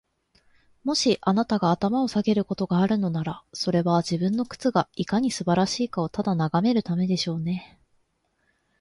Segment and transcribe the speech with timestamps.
[0.83, 7.79] もし、あなたが頭を下げることがあるのなら、それは、自分の靴がいかに素晴らしいかをただ眺めるためでしょうね。